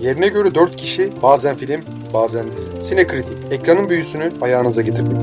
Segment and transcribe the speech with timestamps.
[0.00, 1.80] Yerine göre 4 kişi, bazen film,
[2.14, 2.82] bazen dizi.
[2.82, 5.18] Sinekritik, ekranın büyüsünü ayağınıza getirdik.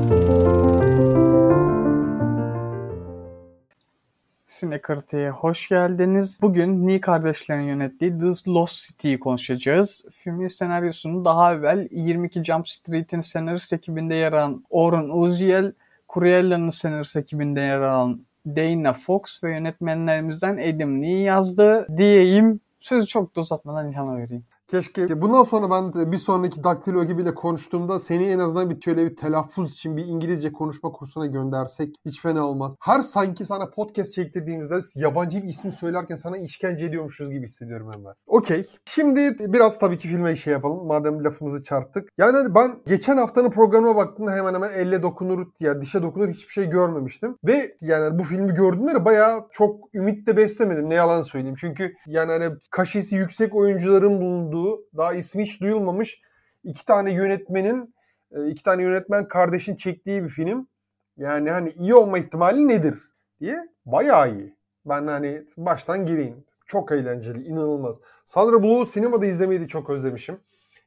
[4.46, 6.38] Sinekritik'e hoş geldiniz.
[6.42, 10.04] Bugün Nii kardeşlerin yönettiği The Lost City'yi konuşacağız.
[10.10, 15.72] Filmin senaryosunu daha evvel 22 Jump Street'in senarist ekibinde yer alan Orhan Uziel,
[16.14, 22.60] Cruella'nın senarist ekibinde yer alan Dana Fox ve yönetmenlerimizden Adam Lee yazdı diyeyim.
[22.78, 24.44] Sözü çok da uzatmadan İlhan'a vereyim.
[24.74, 29.16] Keşke bundan sonra ben bir sonraki daktilo ekibiyle konuştuğumda seni en azından bir şöyle bir
[29.16, 32.76] telaffuz için bir İngilizce konuşma kursuna göndersek hiç fena olmaz.
[32.80, 38.14] Her sanki sana podcast çektirdiğimizde yabancı bir ismi söylerken sana işkence ediyormuşuz gibi hissediyorum hemen.
[38.26, 38.66] Okey.
[38.84, 40.86] Şimdi biraz tabii ki filme şey yapalım.
[40.86, 42.08] Madem lafımızı çarptık.
[42.18, 46.52] Yani hani ben geçen haftanın programına baktığımda hemen hemen elle dokunur ya dişe dokunur hiçbir
[46.52, 47.36] şey görmemiştim.
[47.44, 50.90] Ve yani bu filmi gördüğümde bayağı çok ümit de beslemedim.
[50.90, 51.56] Ne yalan söyleyeyim.
[51.60, 54.63] Çünkü yani hani kaşesi yüksek oyuncuların bulunduğu
[54.96, 56.20] daha ismi hiç duyulmamış
[56.64, 57.94] iki tane yönetmenin
[58.32, 60.68] e, iki tane yönetmen kardeşin çektiği bir film.
[61.16, 62.94] Yani hani iyi olma ihtimali nedir
[63.40, 64.56] diye bayağı iyi.
[64.86, 66.44] Ben hani baştan gireyim.
[66.66, 67.96] Çok eğlenceli, inanılmaz.
[68.26, 70.40] Sandra Bullock'u sinemada izlemeyi de çok özlemişim.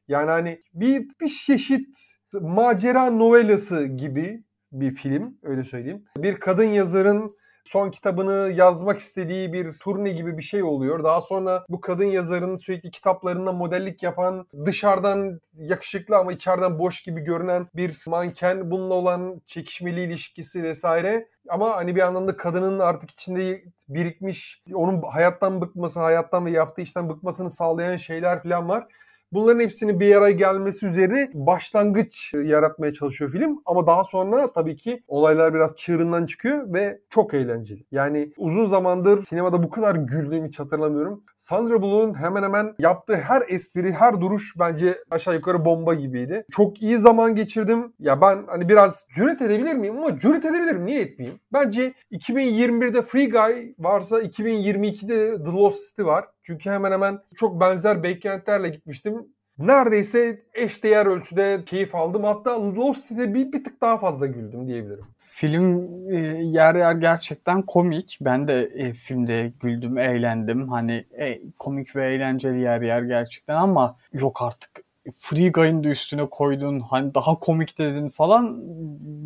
[0.08, 1.98] Yani hani bir, bir çeşit
[2.40, 6.04] macera novelası gibi bir film öyle söyleyeyim.
[6.16, 11.04] Bir kadın yazarın son kitabını yazmak istediği bir turne gibi bir şey oluyor.
[11.04, 17.20] Daha sonra bu kadın yazarın sürekli kitaplarında modellik yapan, dışarıdan yakışıklı ama içeriden boş gibi
[17.20, 21.28] görünen bir manken, bununla olan çekişmeli ilişkisi vesaire.
[21.48, 26.82] Ama hani bir yandan da kadının artık içinde birikmiş, onun hayattan bıkması, hayattan ve yaptığı
[26.82, 28.86] işten bıkmasını sağlayan şeyler falan var.
[29.32, 33.58] Bunların hepsinin bir araya gelmesi üzerine başlangıç yaratmaya çalışıyor film.
[33.66, 37.84] Ama daha sonra tabii ki olaylar biraz çığırından çıkıyor ve çok eğlenceli.
[37.92, 41.24] Yani uzun zamandır sinemada bu kadar güldüğümü hiç hatırlamıyorum.
[41.36, 46.44] Sandra Bullock'un hemen hemen yaptığı her espri, her duruş bence aşağı yukarı bomba gibiydi.
[46.50, 47.92] Çok iyi zaman geçirdim.
[47.98, 50.86] Ya ben hani biraz cüret edebilir miyim ama cüret edebilirim.
[50.86, 51.40] Niye etmeyeyim?
[51.52, 56.24] Bence 2021'de Free Guy varsa 2022'de The Lost City var.
[56.48, 59.26] Çünkü hemen hemen çok benzer beklentilerle gitmiştim.
[59.58, 62.24] Neredeyse eşdeğer ölçüde keyif aldım.
[62.24, 65.04] Hatta Lost City'de bir, bir tık daha fazla güldüm diyebilirim.
[65.18, 68.18] Film e, yer yer gerçekten komik.
[68.20, 70.68] Ben de e, filmde güldüm, eğlendim.
[70.68, 74.70] Hani e, komik ve eğlenceli yer yer gerçekten ama yok artık
[75.16, 78.56] Free Guy'ın da üstüne koydun hani daha komik dedin falan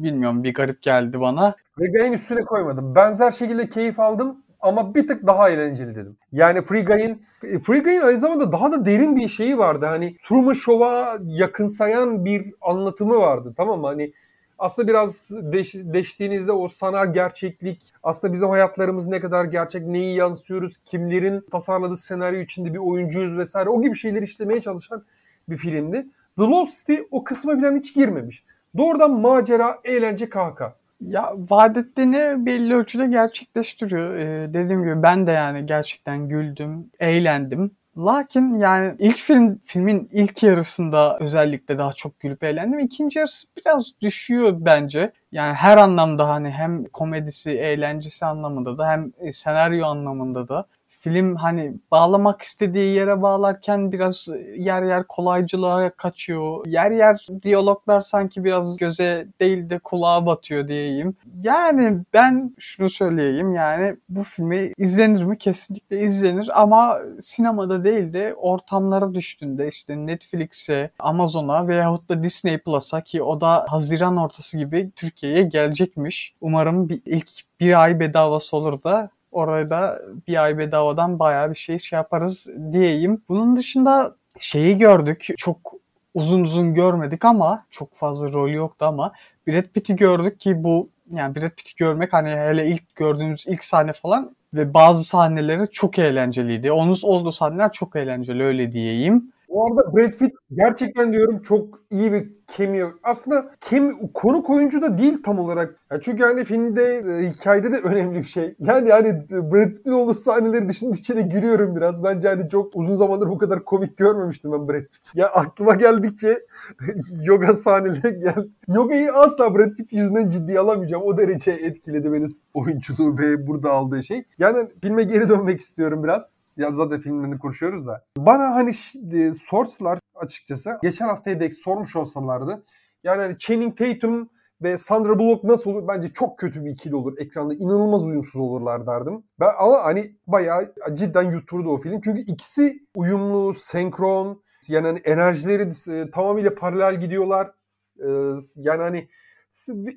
[0.02, 1.54] bilmiyorum bir garip geldi bana.
[1.78, 2.94] Free Guy'ın üstüne koymadım.
[2.94, 6.16] Benzer şekilde keyif aldım ama bir tık daha eğlenceli dedim.
[6.32, 9.86] Yani Free Guy'in Free Guy'in aynı zamanda daha da derin bir şeyi vardı.
[9.86, 13.54] Hani Truman Show'a yakınsayan bir anlatımı vardı.
[13.56, 13.86] Tamam mı?
[13.86, 14.12] Hani
[14.58, 20.78] aslında biraz deş, deştiğinizde o sanal gerçeklik, aslında bizim hayatlarımız ne kadar gerçek, neyi yansıtıyoruz,
[20.84, 25.04] kimlerin tasarladığı senaryo içinde bir oyuncuyuz vesaire o gibi şeyleri işlemeye çalışan
[25.48, 26.06] bir filmdi.
[26.38, 28.44] The Lost City o kısma falan hiç girmemiş.
[28.76, 30.81] Doğrudan macera, eğlence, kahkaha.
[31.08, 34.14] Ya vaat ettiğini belli ölçüde gerçekleştiriyor.
[34.16, 37.70] Ee, dediğim gibi ben de yani gerçekten güldüm, eğlendim.
[37.98, 42.78] Lakin yani ilk film filmin ilk yarısında özellikle daha çok gülüp eğlendim.
[42.78, 45.12] İkinci yarısı biraz düşüyor bence.
[45.32, 50.66] Yani her anlamda hani hem komedisi, eğlencesi anlamında da hem senaryo anlamında da
[51.00, 56.66] film hani bağlamak istediği yere bağlarken biraz yer yer kolaycılığa kaçıyor.
[56.66, 61.16] Yer yer diyaloglar sanki biraz göze değil de kulağa batıyor diyeyim.
[61.40, 65.38] Yani ben şunu söyleyeyim yani bu filmi izlenir mi?
[65.38, 73.00] Kesinlikle izlenir ama sinemada değil de ortamlara düştüğünde işte Netflix'e, Amazon'a veyahut da Disney Plus'a
[73.00, 76.34] ki o da Haziran ortası gibi Türkiye'ye gelecekmiş.
[76.40, 77.28] Umarım bir, ilk
[77.60, 83.22] bir ay bedavası olur da Orada bir ay bedavadan bayağı bir şey şey yaparız diyeyim.
[83.28, 85.26] Bunun dışında şeyi gördük.
[85.36, 85.72] Çok
[86.14, 89.12] uzun uzun görmedik ama çok fazla rol yoktu ama
[89.48, 93.92] Brad Pitt'i gördük ki bu yani Brad Pitt'i görmek hani hele ilk gördüğümüz ilk sahne
[93.92, 96.72] falan ve bazı sahneleri çok eğlenceliydi.
[96.72, 99.31] Onun olduğu sahneler çok eğlenceli öyle diyeyim.
[99.52, 102.88] O arada Brad Pitt gerçekten diyorum çok iyi bir cameo.
[103.02, 105.80] Aslında kemi, konuk oyuncu da değil tam olarak.
[105.90, 108.54] Yani çünkü hani filmde e, hikayede de önemli bir şey.
[108.58, 112.04] Yani hani Brad Pitt'in olduğu sahneleri dışında içeri giriyorum biraz.
[112.04, 115.14] Bence hani çok uzun zamandır bu kadar komik görmemiştim ben Brad Pitt.
[115.14, 116.38] Ya aklıma geldikçe
[117.22, 118.48] yoga sahneleri gel.
[118.68, 121.02] Yoga'yı asla Brad Pitt yüzünden ciddiye alamayacağım.
[121.02, 124.24] O derece etkiledi beni oyunculuğu ve burada aldığı şey.
[124.38, 126.22] Yani filme geri dönmek istiyorum biraz.
[126.56, 128.04] Ya zaten filmlerini konuşuyoruz da.
[128.16, 128.70] Bana hani
[129.12, 132.62] e, Source'lar açıkçası geçen haftaya dek sormuş olsalardı.
[133.04, 134.28] Yani hani Channing Tatum
[134.62, 135.88] ve Sandra Bullock nasıl olur?
[135.88, 137.14] Bence çok kötü bir ikili olur.
[137.18, 139.22] Ekranda inanılmaz uyumsuz olurlar derdim.
[139.40, 142.00] Ben, ama hani bayağı cidden yuturdu o film.
[142.00, 147.50] Çünkü ikisi uyumlu, senkron, Yani hani enerjileri e, tamamıyla paralel gidiyorlar.
[147.98, 148.08] E,
[148.56, 149.08] yani hani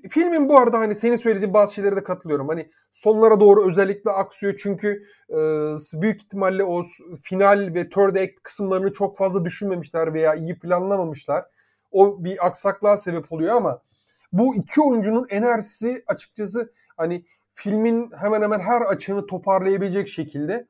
[0.10, 2.48] filmin bu arada hani senin söylediğin bazı şeylere de katılıyorum.
[2.48, 5.36] Hani sonlara doğru özellikle aksıyor çünkü e,
[6.02, 6.84] büyük ihtimalle o
[7.22, 11.46] final ve third act kısımlarını çok fazla düşünmemişler veya iyi planlamamışlar.
[11.92, 13.82] O bir aksaklığa sebep oluyor ama
[14.34, 20.68] bu iki oyuncunun enerjisi açıkçası hani filmin hemen hemen her açığını toparlayabilecek şekilde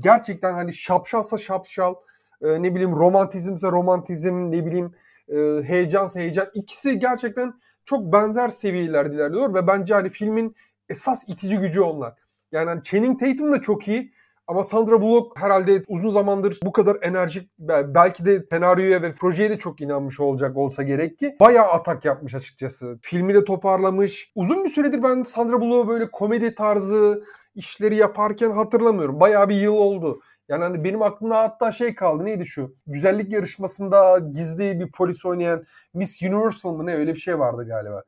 [0.00, 1.94] gerçekten hani şapşalsa şapşal
[2.42, 4.94] e, ne bileyim romantizmse romantizm ne bileyim
[5.28, 7.54] e, heyecansa heyecan ikisi gerçekten
[7.84, 10.56] çok benzer seviyelerde ilerliyor ve bence hani filmin
[10.88, 12.14] esas itici gücü onlar.
[12.52, 14.12] Yani hani Channing Tatum da çok iyi
[14.46, 19.58] ama Sandra Bullock herhalde uzun zamandır bu kadar enerjik belki de senaryoya ve projeye de
[19.58, 22.98] çok inanmış olacak olsa gerek ki bayağı atak yapmış açıkçası.
[23.02, 24.32] Filmi de toparlamış.
[24.34, 29.20] Uzun bir süredir ben Sandra Bullock'u böyle komedi tarzı işleri yaparken hatırlamıyorum.
[29.20, 30.20] Bayağı bir yıl oldu.
[30.48, 32.74] Yani hani benim aklımda hatta şey kaldı neydi şu?
[32.86, 38.02] Güzellik yarışmasında gizli bir polis oynayan Miss Universal mı ne öyle bir şey vardı galiba.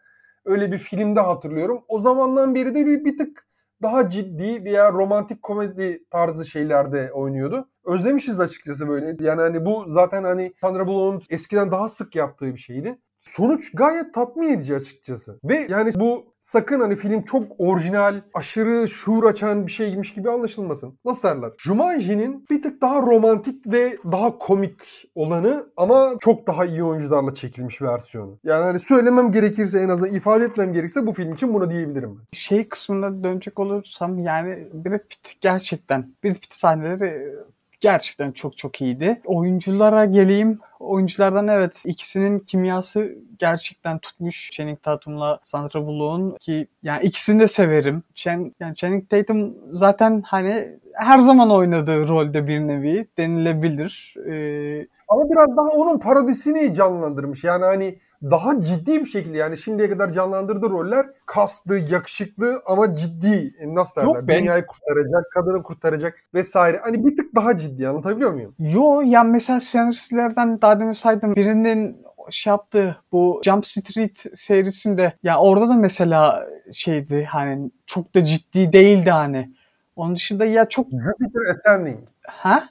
[0.45, 1.85] Öyle bir filmde hatırlıyorum.
[1.89, 3.47] O zamandan beri de bir, bir tık
[3.83, 7.69] daha ciddi veya romantik komedi tarzı şeylerde oynuyordu.
[7.85, 9.17] Özlemişiz açıkçası böyle.
[9.21, 12.99] Yani hani bu zaten hani Sandra Bullock'un eskiden daha sık yaptığı bir şeydi.
[13.25, 15.39] Sonuç gayet tatmin edici açıkçası.
[15.45, 20.99] Ve yani bu sakın hani film çok orijinal, aşırı şuur açan bir şeymiş gibi anlaşılmasın.
[21.05, 21.53] Nasıl derler?
[21.59, 24.81] Jumanji'nin bir tık daha romantik ve daha komik
[25.15, 28.39] olanı ama çok daha iyi oyuncularla çekilmiş versiyonu.
[28.45, 32.39] Yani hani söylemem gerekirse en azından ifade etmem gerekirse bu film için bunu diyebilirim ben.
[32.39, 37.35] Şey kısmına dönecek olursam yani Brad Pitt gerçekten Brad Pitt sahneleri
[37.85, 39.21] gerçekten çok çok iyiydi.
[39.25, 40.61] Oyunculara geleyim.
[40.81, 44.51] Oyunculardan evet ikisinin kimyası gerçekten tutmuş.
[44.53, 48.03] Channing Tatum'la Sandra Bullock'un ki yani ikisini de severim.
[48.15, 54.15] Chen, yani Channing Tatum zaten hani her zaman oynadığı rolde bir nevi denilebilir.
[54.27, 57.45] Ee, Ama biraz daha onun parodisini canlandırmış.
[57.45, 57.99] Yani hani
[58.31, 63.55] daha ciddi bir şekilde yani şimdiye kadar canlandırdığı roller kaslı, yakışıklı ama ciddi.
[63.61, 64.07] E, nasıl derler?
[64.07, 64.41] Yok, ben...
[64.41, 66.81] Dünyayı kurtaracak, kadını kurtaracak vesaire.
[66.85, 68.55] Hani bir tık daha ciddi anlatabiliyor muyum?
[68.59, 75.39] Yo ya mesela senaristlerden daha demin saydım birinin şey yaptı bu Jump Street serisinde ya
[75.39, 79.55] orada da mesela şeydi hani çok da ciddi değildi hani.
[79.97, 80.87] Onun dışında ya çok...
[80.91, 81.99] Jupiter Ascending.
[82.23, 82.69] Ha?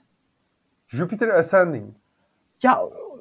[0.88, 1.94] Jupiter Ascending.
[2.64, 2.80] Ya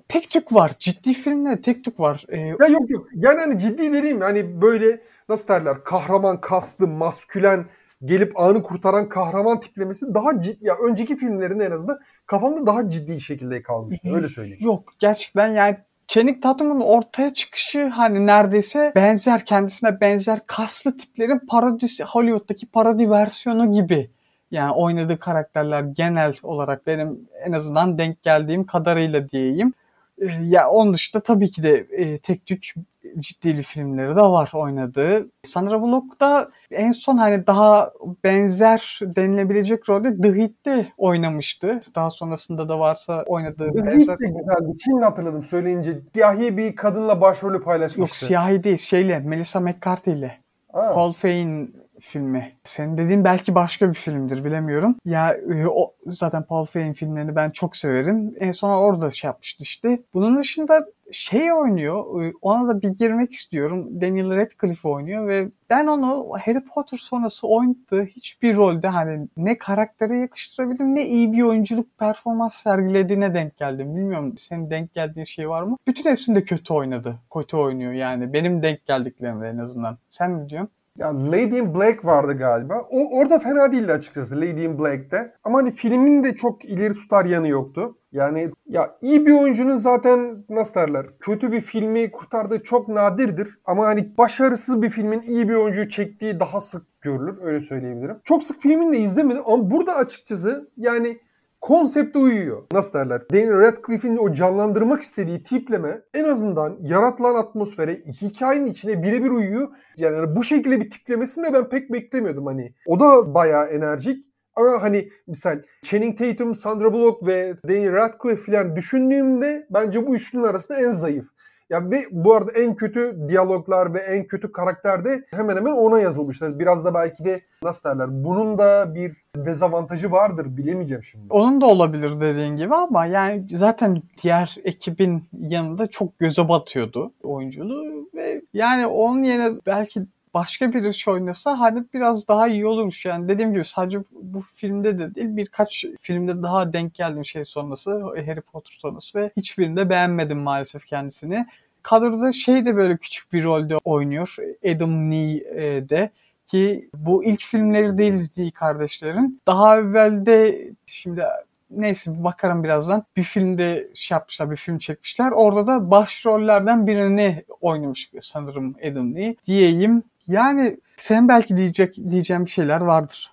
[0.08, 0.76] tek tük var.
[0.78, 2.25] Ciddi filmler tek tük var.
[2.28, 3.06] Ee, ya yok yok.
[3.14, 7.66] Yani hani ciddi dediğim hani böyle nasıl derler kahraman kaslı, maskülen
[8.04, 10.66] gelip anı kurtaran kahraman tiplemesi daha ciddi.
[10.66, 14.08] Ya önceki filmlerin en azından kafamda daha ciddi şekilde kalmıştı.
[14.14, 14.64] Öyle söyleyeyim.
[14.64, 15.76] Yok gerçekten yani
[16.12, 23.73] Channing Tatum'un ortaya çıkışı hani neredeyse benzer kendisine benzer kaslı tiplerin parodisi Hollywood'daki parodi versiyonu
[23.73, 24.11] gibi.
[24.50, 29.73] Yani oynadığı karakterler genel olarak benim en azından denk geldiğim kadarıyla diyeyim.
[30.22, 32.74] Ee, ya onun dışında tabii ki de e, tek tük
[33.19, 35.30] ciddili filmleri de var oynadığı.
[35.42, 37.92] Sandra Bullock da en son hani daha
[38.24, 41.80] benzer denilebilecek rolde The Heat'te oynamıştı.
[41.94, 44.19] Daha sonrasında da varsa oynadığı The benzer...
[44.19, 44.76] De güzeldi.
[44.84, 46.00] Şimdi hatırladım söyleyince.
[46.14, 48.00] Siyahi bir kadınla başrolü paylaşmıştı.
[48.00, 48.78] Yok siyahi değil.
[48.78, 50.38] Şeyle Melissa McCarthy ile.
[50.72, 50.94] Aa.
[50.94, 52.52] Paul Fein filmi.
[52.64, 54.96] Senin dediğin belki başka bir filmdir bilemiyorum.
[55.04, 58.35] Ya e, o zaten Paul Fein filmlerini ben çok severim.
[58.40, 60.02] En son orada şey yapmıştı işte.
[60.14, 62.25] Bunun dışında şey oynuyor.
[62.25, 64.00] E, ona da bir girmek istiyorum.
[64.00, 70.18] Daniel Radcliffe oynuyor ve ben onu Harry Potter sonrası oynadığı hiçbir rolde hani ne karaktere
[70.18, 73.97] yakıştırabilirim ne iyi bir oyunculuk performans sergilediğine denk geldim.
[73.97, 75.76] Bilmiyorum senin denk geldiğin şey var mı?
[75.87, 77.18] Bütün hepsinde kötü oynadı.
[77.35, 78.32] Kötü oynuyor yani.
[78.32, 79.99] Benim denk geldiklerimde en azından.
[80.09, 80.71] Sen mi diyorsun?
[80.96, 82.87] Ya Lady in Black vardı galiba.
[82.90, 85.34] O orada fena değildi açıkçası Lady in Black'te.
[85.44, 87.99] Ama hani filmin de çok ileri tutar yanı yoktu.
[88.12, 93.58] Yani ya iyi bir oyuncunun zaten nasıl derler kötü bir filmi kurtardığı çok nadirdir.
[93.64, 98.16] Ama hani başarısız bir filmin iyi bir oyuncuyu çektiği daha sık görülür öyle söyleyebilirim.
[98.25, 101.18] Çok sık filmini de izlemedim ama burada açıkçası yani
[101.62, 102.62] konsepte uyuyor.
[102.73, 103.23] Nasıl derler?
[103.33, 109.69] Daniel Radcliffe'in o canlandırmak istediği tipleme en azından yaratılan atmosfere, hikayenin içine birebir uyuyor.
[109.97, 112.75] Yani bu şekilde bir tiplemesini de ben pek beklemiyordum hani.
[112.87, 114.26] O da bayağı enerjik.
[114.57, 120.45] Ama hani misal Channing Tatum, Sandra Bullock ve Daniel Radcliffe falan düşündüğümde bence bu üçlünün
[120.45, 121.26] arasında en zayıf.
[121.71, 126.00] Ya ve bu arada en kötü diyaloglar ve en kötü karakter de hemen hemen ona
[126.00, 126.59] yazılmışlar.
[126.59, 131.25] Biraz da belki de nasıl derler bunun da bir dezavantajı vardır bilemeyeceğim şimdi.
[131.31, 138.09] Onun da olabilir dediğin gibi ama yani zaten diğer ekibin yanında çok göze batıyordu oyunculuğu
[138.14, 140.02] ve yani onun yerine belki
[140.34, 143.04] başka birisi oynasa hani biraz daha iyi olurmuş.
[143.04, 147.90] Yani dediğim gibi sadece bu filmde de değil birkaç filmde daha denk geldim şey sonrası
[148.26, 151.46] Harry Potter sonrası ve hiçbirinde beğenmedim maalesef kendisini.
[151.82, 154.36] Kadroda şey de böyle küçük bir rolde oynuyor.
[154.74, 155.40] Adam Nee
[155.88, 156.10] de
[156.46, 159.40] ki bu ilk filmleri değil Nee kardeşlerin.
[159.46, 161.24] Daha evvelde şimdi
[161.70, 163.04] neyse bakarım birazdan.
[163.16, 165.30] Bir filmde şey yapmışlar, bir film çekmişler.
[165.30, 170.02] Orada da başrollerden birini oynamış sanırım Adam Lee diyeyim.
[170.26, 173.33] Yani senin belki diyecek diyeceğim bir şeyler vardır.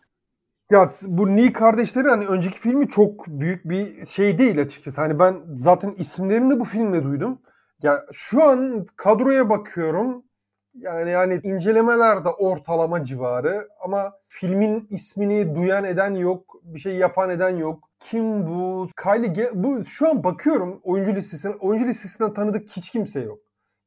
[0.71, 5.01] Ya bu Nee kardeşleri hani önceki filmi çok büyük bir şey değil açıkçası.
[5.01, 7.41] Hani ben zaten isimlerini de bu filmle duydum.
[7.83, 10.23] Ya şu an kadroya bakıyorum.
[10.75, 17.49] Yani yani incelemelerde ortalama civarı ama filmin ismini duyan eden yok, bir şey yapan eden
[17.57, 17.89] yok.
[17.99, 18.89] Kim bu?
[19.03, 21.55] Kylie bu şu an bakıyorum oyuncu listesine.
[21.55, 23.39] Oyuncu listesinden tanıdık hiç kimse yok.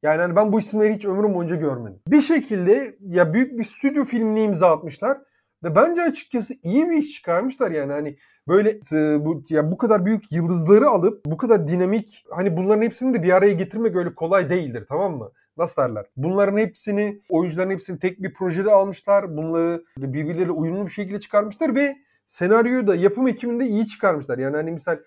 [0.02, 2.00] Yani hani ben bu isimleri hiç ömrüm boyunca görmedim.
[2.08, 5.18] Bir şekilde ya büyük bir stüdyo filmini imza atmışlar
[5.64, 8.16] ve bence açıkçası iyi bir iş çıkarmışlar yani hani
[8.48, 13.14] böyle e, bu ya bu kadar büyük yıldızları alıp bu kadar dinamik hani bunların hepsini
[13.14, 15.30] de bir araya getirmek öyle kolay değildir tamam mı?
[15.56, 16.06] Nasıl derler?
[16.16, 19.36] Bunların hepsini oyuncuların hepsini tek bir projede almışlar.
[19.36, 24.38] Bunları birbirleriyle uyumlu bir şekilde çıkarmışlar ve senaryoyu da yapım ekiminde iyi çıkarmışlar.
[24.38, 24.98] Yani hani misal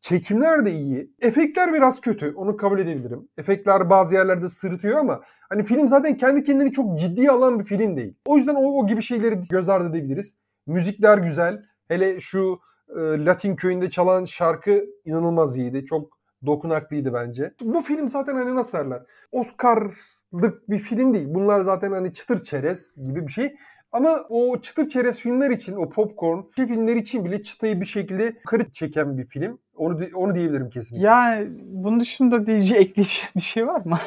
[0.00, 1.14] çekimler de iyi.
[1.20, 2.34] Efektler biraz kötü.
[2.36, 3.28] Onu kabul edebilirim.
[3.38, 7.96] Efektler bazı yerlerde sırıtıyor ama hani film zaten kendi kendini çok ciddiye alan bir film
[7.96, 8.14] değil.
[8.26, 10.36] O yüzden o, o gibi şeyleri göz ardı edebiliriz.
[10.66, 11.62] Müzikler güzel.
[11.88, 15.84] Hele şu e, Latin köyünde çalan şarkı inanılmaz iyiydi.
[15.84, 17.54] Çok dokunaklıydı bence.
[17.60, 19.02] Bu film zaten hani nasıl derler?
[19.32, 21.26] Oscar'lık bir film değil.
[21.28, 23.56] Bunlar zaten hani çıtır çerez gibi bir şey.
[23.92, 28.70] Ama o çıtır çerez filmler için, o popcorn filmler için bile çıtayı bir şekilde yukarı
[28.72, 29.58] çeken bir film.
[29.78, 31.06] Onu onu diyebilirim kesinlikle.
[31.06, 33.98] Yani bunun dışında diyeceğim ekleyeceğim bir şey var mı?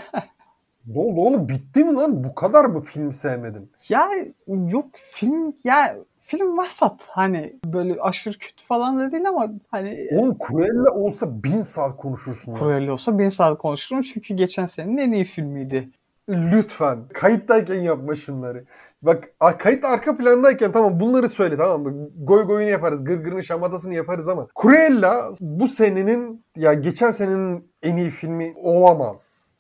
[0.88, 2.24] Ne oldu oğlum bitti mi lan?
[2.24, 3.72] Bu kadar mı film sevmedin?
[3.90, 4.10] Ya
[4.48, 10.38] yok film ya film vasat hani böyle aşırı kötü falan da değil ama hani Oğlum
[10.48, 12.56] Cruella olsa bin saat konuşursun.
[12.56, 15.90] Cruella olsa bin saat konuşurum çünkü geçen senenin en iyi filmiydi.
[16.30, 18.64] Lütfen kayıttayken yapma şunları.
[19.02, 19.30] Bak
[19.60, 22.10] kayıt arka plandayken tamam bunları söyle tamam mı?
[22.24, 28.10] Goy goyunu yaparız, gırgırını şamatasını yaparız ama Cruella bu senenin ya geçen senenin en iyi
[28.10, 29.52] filmi olamaz.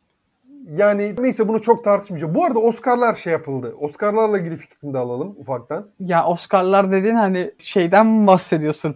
[0.65, 2.35] Yani neyse bunu çok tartışmayacağım.
[2.35, 3.75] Bu arada Oscar'lar şey yapıldı.
[3.79, 5.87] Oscar'larla ilgili fikrini de alalım ufaktan.
[5.99, 8.95] Ya Oscar'lar dediğin hani şeyden mi bahsediyorsun?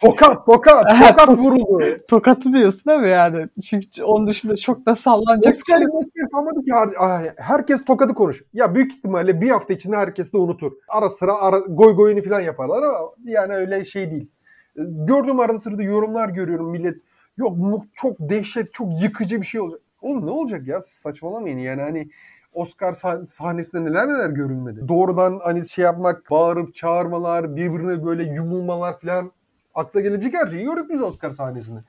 [0.00, 1.84] Tokat, tokat, tokat vuruldu.
[2.08, 3.48] Tokatı diyorsun değil mi yani?
[3.64, 5.86] Çünkü onun dışında çok da sallanacak Oscar şey.
[6.16, 6.72] yapamadı ki.
[7.36, 8.42] Herkes tokadı konuş.
[8.52, 10.72] Ya büyük ihtimalle bir hafta içinde herkes de unutur.
[10.88, 14.28] Ara sıra ara, goy goyunu falan yaparlar ama yani öyle şey değil.
[14.76, 16.96] Gördüğüm arada sırada yorumlar görüyorum millet.
[17.36, 17.56] Yok
[17.94, 19.80] çok dehşet, çok yıkıcı bir şey olacak.
[20.02, 20.82] Oğlum ne olacak ya?
[20.82, 22.10] Siz saçmalamayın yani hani
[22.52, 22.94] Oscar
[23.26, 24.88] sahnesinde neler neler görülmedi.
[24.88, 29.32] Doğrudan hani şey yapmak, bağırıp çağırmalar, birbirine böyle yumulmalar falan
[29.74, 31.80] akla gelebilecek her şeyi gördük biz Oscar sahnesinde.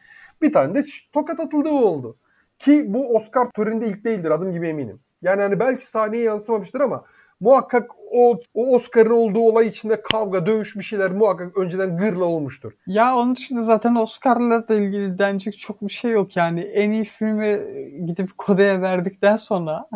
[0.42, 0.84] Bir tane de
[1.14, 2.16] tokat atıldığı oldu.
[2.60, 5.00] Ki bu Oscar töreninde ilk değildir adım gibi eminim.
[5.22, 7.04] Yani hani belki sahneye yansımamıştır ama
[7.40, 12.72] muhakkak o, o Oscar'ın olduğu olay içinde kavga, dövüş bir şeyler muhakkak önceden gırla olmuştur.
[12.88, 16.62] Ya onun dışında zaten Oscar'larla ilgili denecek çok bir şey yok yani.
[16.62, 17.62] En iyi filmi
[18.06, 19.90] gidip Koda'ya verdikten sonra.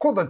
[0.00, 0.26] Koda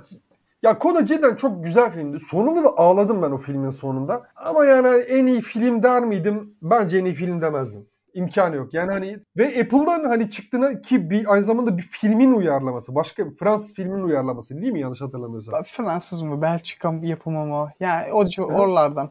[0.63, 2.21] ya Koda cidden çok güzel filmdi.
[2.21, 4.23] Sonunda da ağladım ben o filmin sonunda.
[4.37, 6.55] Ama yani en iyi film der miydim?
[6.63, 7.87] Bence en iyi film demezdim.
[8.15, 8.75] İmkanı yok.
[8.75, 12.95] Yani hani ve Apple'dan hani çıktığına ki bir aynı zamanda bir filmin uyarlaması.
[12.95, 15.63] Başka bir Fransız filmin uyarlaması değil mi yanlış hatırlamıyorsam?
[15.63, 16.43] Fransız mı?
[16.43, 17.71] Belçika yapımı mı?
[17.81, 18.39] Yani o evet.
[18.39, 19.11] oralardan.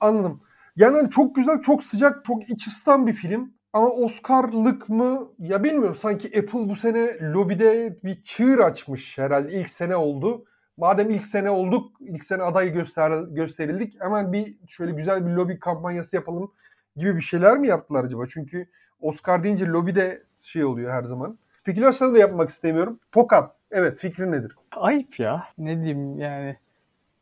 [0.00, 0.40] Anladım.
[0.76, 3.52] Yani hani çok güzel, çok sıcak, çok iç ısıtan bir film.
[3.72, 5.28] Ama Oscar'lık mı?
[5.38, 5.96] Ya bilmiyorum.
[5.96, 9.52] Sanki Apple bu sene lobide bir çığır açmış herhalde.
[9.52, 10.44] ilk sene oldu.
[10.80, 14.00] Madem ilk sene olduk, ilk sene aday göster gösterildik.
[14.00, 16.52] Hemen bir şöyle güzel bir lobi kampanyası yapalım
[16.96, 18.26] gibi bir şeyler mi yaptılar acaba?
[18.28, 18.66] Çünkü
[19.00, 21.38] Oscar deyince lobide şey oluyor her zaman.
[21.60, 23.00] Spekülasyon da yapmak istemiyorum.
[23.12, 23.56] Tokat.
[23.70, 24.56] Evet fikrin nedir?
[24.76, 25.44] Ayıp ya.
[25.58, 26.56] Ne diyeyim yani.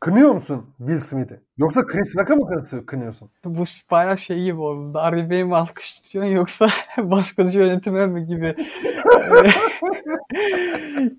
[0.01, 1.41] Kınıyor musun Will Smith'i?
[1.57, 3.31] Yoksa Chris Rock'a mı kınıyorsun?
[3.45, 4.95] Bu bayağı şey gibi oldu.
[4.95, 8.55] Darbeyi mi alkışlıyorsun yoksa başkaca yönetime mi gibi?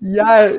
[0.00, 0.50] ya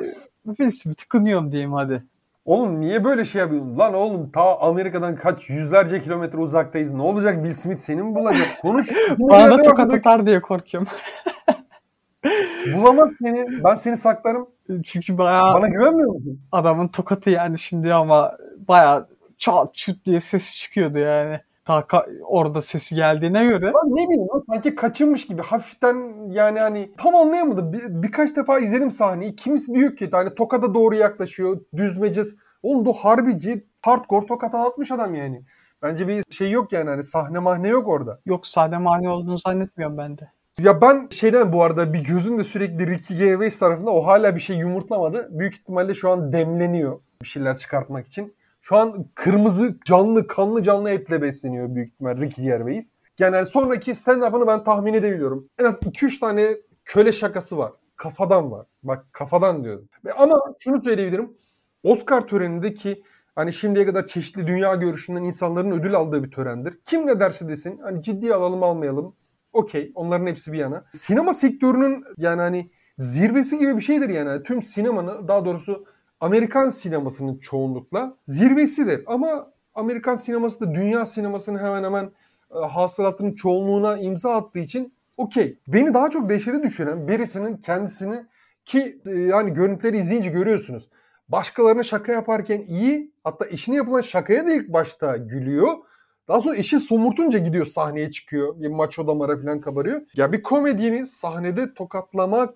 [0.46, 2.04] Will Smith'i kınıyorum diyeyim hadi.
[2.44, 3.78] Oğlum niye böyle şey yapıyorsun?
[3.78, 6.90] Lan oğlum ta Amerika'dan kaç yüzlerce kilometre uzaktayız.
[6.90, 8.48] Ne olacak Will Smith seni mi bulacak?
[8.62, 8.88] Konuş.
[9.18, 10.88] Bana da tokat atar diye korkuyorum.
[12.74, 13.64] Bulamaz seni.
[13.64, 14.48] Ben seni saklarım.
[14.84, 15.54] Çünkü bayağı...
[15.54, 16.40] Bana güvenmiyor musun?
[16.52, 18.36] Adamın tokatı yani şimdi ama
[18.68, 19.08] bayağı
[19.38, 21.40] çat çut diye ses çıkıyordu yani.
[21.64, 21.86] Ta
[22.26, 25.96] orada sesi geldiğine göre Lan ne bileyim sanki kaçınmış gibi hafiften
[26.30, 27.72] yani hani tam anlayamadım.
[27.72, 29.36] Bir, birkaç defa izledim sahneyi.
[29.36, 31.60] Kimisi diyor ki hani tokada doğru yaklaşıyor.
[31.76, 32.36] Düzmeceğiz.
[32.62, 35.44] Oğlum bu harbici hardcore tokat atmış adam yani.
[35.82, 38.20] Bence bir şey yok yani hani sahne mahne yok orada.
[38.26, 40.32] yok sade mani olduğunu zannetmiyorum ben de.
[40.58, 44.40] Ya ben şeyden bu arada bir gözüm de sürekli Ricky Gervais tarafında o hala bir
[44.40, 45.28] şey yumurtlamadı.
[45.30, 48.34] Büyük ihtimalle şu an demleniyor bir şeyler çıkartmak için.
[48.62, 52.92] Şu an kırmızı canlı kanlı canlı etle besleniyor büyük ihtimal Ricky Gervais.
[53.18, 55.48] Yani sonraki stand-up'ını ben tahmin edebiliyorum.
[55.58, 57.72] En az 2-3 tane köle şakası var.
[57.96, 58.66] Kafadan var.
[58.82, 59.88] Bak kafadan diyorum.
[60.16, 61.32] Ama şunu söyleyebilirim.
[61.82, 63.02] Oscar törenindeki
[63.34, 66.78] hani şimdiye kadar çeşitli dünya görüşünden insanların ödül aldığı bir törendir.
[66.84, 69.16] Kim ne derse desin hani ciddiye alalım almayalım.
[69.52, 70.84] Okey onların hepsi bir yana.
[70.92, 74.42] Sinema sektörünün yani hani zirvesi gibi bir şeydir yani.
[74.42, 75.84] Tüm sinemanın daha doğrusu
[76.22, 79.02] Amerikan sinemasının çoğunlukla zirvesidir.
[79.06, 82.10] Ama Amerikan sineması da dünya sinemasının hemen hemen
[82.54, 85.58] e, hasılatının çoğunluğuna imza attığı için okey.
[85.68, 88.14] Beni daha çok dehşete düşüren birisinin kendisini
[88.64, 90.88] ki e, yani görüntüleri izleyince görüyorsunuz.
[91.28, 95.72] Başkalarına şaka yaparken iyi hatta eşine yapılan şakaya da ilk başta gülüyor.
[96.28, 98.60] Daha sonra eşi somurtunca gidiyor sahneye çıkıyor.
[98.60, 100.02] Bir maço damara falan kabarıyor.
[100.14, 102.54] Ya bir komedyeni sahnede tokatlamak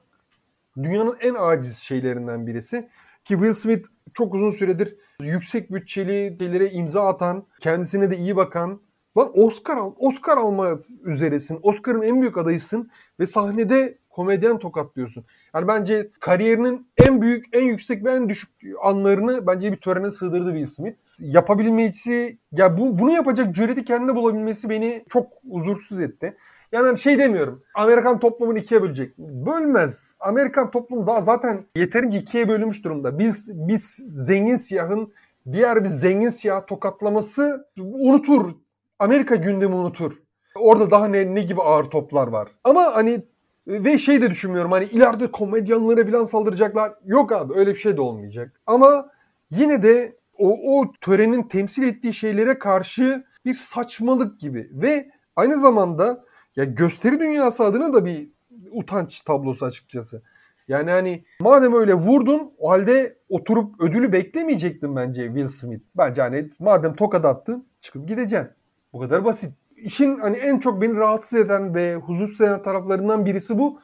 [0.82, 2.88] dünyanın en aciz şeylerinden birisi.
[3.26, 8.80] Ki Will Smith çok uzun süredir yüksek bütçeli şeylere imza atan, kendisine de iyi bakan.
[9.18, 11.59] Lan Oscar al, Oscar alma üzeresin.
[11.62, 12.90] Oscar'ın en büyük adayısın
[13.21, 15.25] ve sahnede komedyen tokatlıyorsun.
[15.54, 18.50] Yani bence kariyerinin en büyük, en yüksek ve en düşük
[18.83, 20.97] anlarını bence bir törene sığdırdı Will Smith.
[21.18, 26.37] Yapabilmesi, ya bu, bunu yapacak cüreti kendine bulabilmesi beni çok huzursuz etti.
[26.73, 27.62] Yani hani şey demiyorum.
[27.75, 29.18] Amerikan toplumunu ikiye bölecek.
[29.18, 30.14] Bölmez.
[30.20, 33.18] Amerikan toplumu daha zaten yeterince ikiye bölünmüş durumda.
[33.18, 33.85] Biz biz
[34.26, 35.12] zengin siyahın
[35.52, 38.50] diğer bir zengin siyah tokatlaması unutur.
[38.99, 40.12] Amerika gündemi unutur.
[40.56, 42.49] Orada daha ne, ne gibi ağır toplar var.
[42.64, 43.23] Ama hani
[43.66, 46.92] ve şey de düşünmüyorum hani ileride komedyanlara falan saldıracaklar.
[47.04, 48.61] Yok abi öyle bir şey de olmayacak.
[48.66, 49.11] Ama
[49.50, 56.25] yine de o, o törenin temsil ettiği şeylere karşı bir saçmalık gibi ve aynı zamanda
[56.56, 58.28] ya gösteri dünyası adına da bir
[58.70, 60.23] utanç tablosu açıkçası.
[60.69, 65.82] Yani hani madem öyle vurdun o halde oturup ödülü beklemeyecektin bence Will Smith.
[65.99, 68.50] Bence hani madem tokat attın çıkıp gideceksin.
[68.92, 69.54] Bu kadar basit.
[69.76, 73.80] İşin hani en çok beni rahatsız eden ve huzursuz eden taraflarından birisi bu.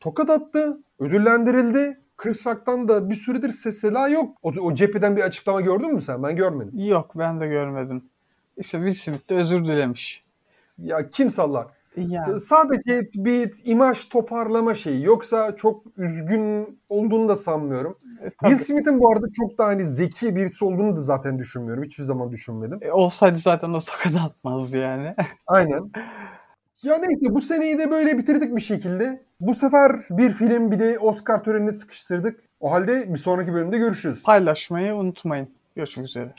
[0.00, 2.00] Tokat attı, ödüllendirildi.
[2.16, 4.38] Chris Rock'tan da bir süredir ses seda yok.
[4.42, 6.22] O, o cepheden bir açıklama gördün mü sen?
[6.22, 6.72] Ben görmedim.
[6.74, 8.04] Yok ben de görmedim.
[8.56, 10.24] İşte Will Smith de özür dilemiş.
[10.78, 11.66] Ya kim sallar?
[11.96, 12.40] Yani.
[12.40, 15.04] Sadece bir imaj toparlama şeyi.
[15.04, 17.98] Yoksa çok üzgün olduğunu da sanmıyorum.
[18.22, 18.50] E, tabii.
[18.50, 21.84] Will Smith'in bu arada çok da hani zeki birisi olduğunu da zaten düşünmüyorum.
[21.84, 22.78] Hiçbir zaman düşünmedim.
[22.82, 25.14] E, olsaydı zaten o tokat atmazdı yani.
[25.46, 25.90] Aynen.
[26.82, 29.20] Ya neyse bu seneyi de böyle bitirdik bir şekilde.
[29.40, 32.40] Bu sefer bir film bir de Oscar törenini sıkıştırdık.
[32.60, 34.22] O halde bir sonraki bölümde görüşürüz.
[34.22, 35.48] Paylaşmayı unutmayın.
[35.76, 36.34] Görüşmek üzere.